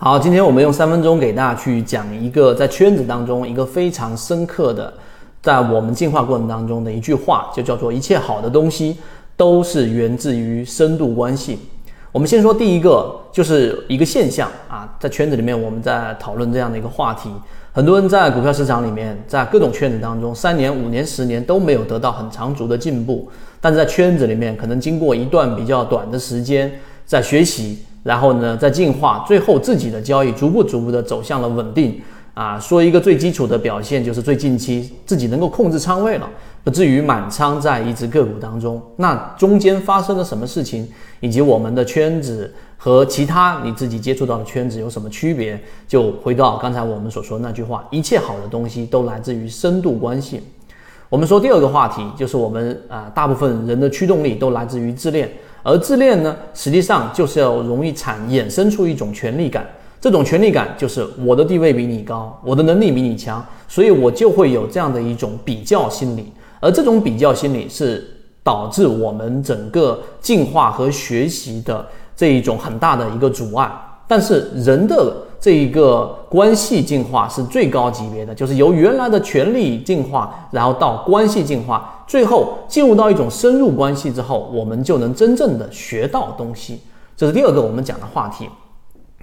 [0.00, 4.94] 好，今天我们用三分钟给大家去讲一个在圈子当中一个非常深刻的，
[5.42, 8.96] 在我们进化过程当中的一句话，就叫做一切好的东西
[9.36, 11.58] 都是源自于深度关系。
[12.12, 17.28] 我们先说第一个，就是一个现象啊，在圈子里面我们在讨论这样的一个话题，
[17.72, 23.28] 很多人在股票市场里面，在各种圈子当中，三年、五年、十年都没有得到很长足的进步，
[23.60, 26.72] 但是在圈子里面，可能经过一段比较短的时间
[27.04, 32.00] 在学习，然后呢，在进化，最后自己的交易逐步逐步的走向了稳定。
[32.32, 36.30] 啊，说一个最基础的表现，就是最近期自己能够控制仓位了，
[36.64, 38.80] 不至于满仓在一只个股当中。
[38.96, 40.88] 那中间发生了什么事情，
[41.20, 45.60] 以及我们的圈子和其他你自己接触到的圈子有什么区别？
[45.86, 50.40] 就回到刚才我们所说的那句话：一切好的东西都来自于深度关系。
[51.10, 55.28] 我们说第二个话题，就是我们啊，大部分人的驱动力都来自于自恋，
[55.62, 59.66] 而自恋呢，实际上就是要容易产衍生出一种权力感。
[60.00, 68.08] 这种权力感就是我的地位比你高，我的能力比你强，所以我就会有这样的一种比较心理，而这种比较心理是
[68.44, 71.84] 导致我们整个进化和学习的
[72.16, 73.68] 这一种很大的一个阻碍。
[74.06, 86.80] 但是人的这一个关系进化是最高级别的，就是由原来的权力进化，然后到关系进化，最后进入到一种深入关系之后，我们就能真正的学到东西。
[87.16, 88.48] 这是第二个我们讲的话题。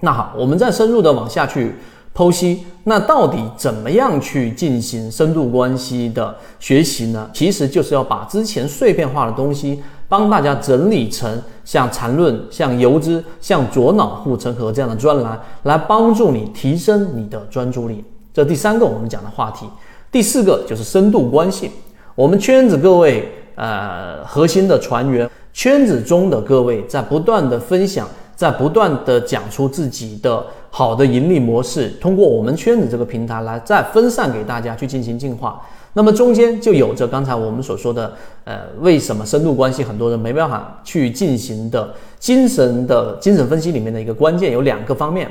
[0.00, 1.74] 那好，我们再深入的往下去
[2.14, 7.28] 剖析，那到底怎么样去进行深度关系的学习呢？
[7.34, 18.04] 其实就是要把之前碎片化的东西帮大家整理成像缠论、像游资、像左脑护城河这样的专栏，来帮助你提升你的专注力。
[18.32, 19.66] 这第三个我们讲的话题，
[20.12, 21.70] 第四个就是深度关系。
[22.16, 28.08] 我们圈子各位呃核心的船员，圈子中的各位在不断的分享。
[28.34, 35.58] 在不断的讲出自己的好的盈利模式，通过我们圈子这个平台来再分散给大家去进行进化。
[35.94, 38.12] 那么中间就有着刚才我们所说的，
[38.44, 45.30] 呃，为什么深度关系很多人没办法去进行的精神的精神分析里面的一个关键有两个方面。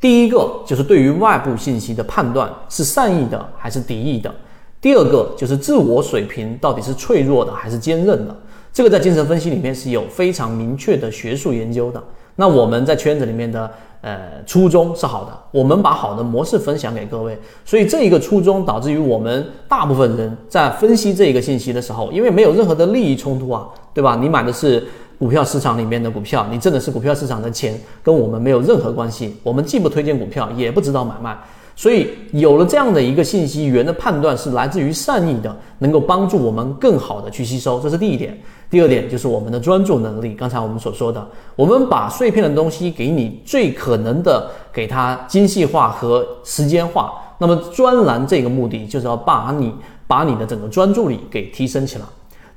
[0.00, 4.34] 第一个就是对于外部信息的判断是善意的还是敌意的。
[4.80, 8.36] 第二个就是自我水平到底是脆弱的还是坚韧的。
[8.72, 12.02] 这个在精神分析里面是有非常明确的学术研究的。
[12.36, 13.68] 那我们在圈子里面的
[14.02, 24.16] 呃初衷是好的，我们把好的模式分享给各位，所以这一个初衷导致于我们大部分人在分析这一个信息的时候，因为没有任何的利益冲突啊，对吧？
[24.20, 24.86] 你买的是
[25.18, 31.36] 股票市场里面的股票，你挣的是股票市场的钱，跟我们没有任何关系，我们既不推荐股票，也不知道买卖。
[31.78, 38.36] 所以有了这样的一个信息源的判断是来自于善意的，能够帮助我们更好的去吸收，这是第一点。
[38.68, 40.34] 第二点就是我们的专注能力。
[40.34, 41.24] 刚才我们所说的，
[41.54, 47.12] 我们把碎片的东西给你最可能的给它精细化和时间化。
[47.38, 49.72] 那么专栏这个目的就是要把你
[50.08, 52.04] 把你的整个专注力给提升起来。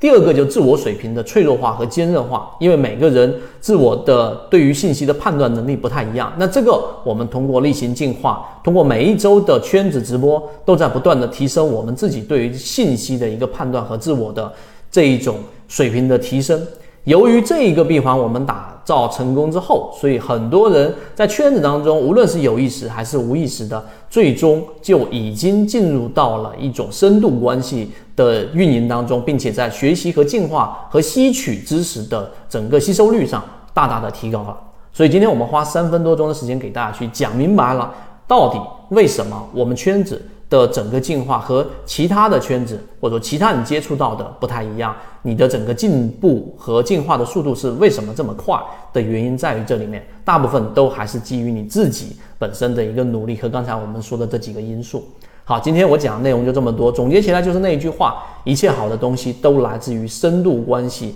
[0.02, 6.34] 第二个就自我水平的脆弱化和坚韧化，因为每个人自我的对于信息的判断能力不太一样。
[6.40, 14.52] 那这个我们通过例行进化，通过每一周的圈子直播，都在不断的提升我们自己对于信息的一个判断和自我的
[14.90, 15.36] 这一种
[15.68, 16.60] 水平的提升。
[17.04, 33.42] 由于这一个闭环我们打到成功之后，所以很多人在圈子当中，无论是有意识还是无意识的，最终就已经进入到了一种深度关系的运营当中，并且在学习和进化和吸取知识的整个吸收率上
[33.74, 34.58] 大大的提高了。
[34.92, 37.90] 所以今天我们花三分多钟的时间给大家去讲明白了，
[38.28, 38.60] 到底
[38.92, 40.22] 为什么我们圈子。
[40.52, 55.06] 的整个进化和其他的圈子或者说其他人接触到的不太一样，你的整个进步和进化的速度是为什么这么快的原因在于这里面，大部分都还是基于你自己本身的一个努力和刚才我们说的这几个因素。
[55.46, 61.16] 好，今天我讲的内容就这么多，总结起来就是那一句话：一切好的东西都来自于深度关系。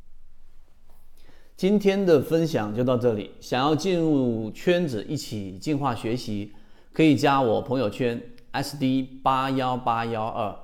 [1.57, 6.53] 今天的分享就到这里，想要进入圈子一起进化学习，
[6.95, 8.19] 可以加我朋友圈。
[8.51, 10.55] S D 八幺八幺二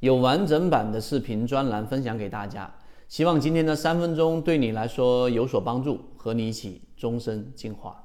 [0.00, 2.70] 有完整版的视频专栏分享给大家，
[3.08, 8.04] 希望今天的三分钟对你来说有所帮助，和你一起终身进化。